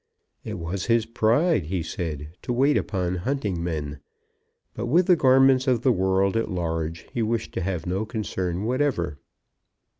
[0.43, 3.99] It was his pride, he said, to wait upon hunting men,
[4.73, 8.63] but with the garments of the world at large he wished to have no concern
[8.63, 9.19] whatever.